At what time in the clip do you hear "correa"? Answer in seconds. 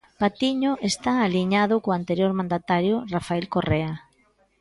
3.55-3.93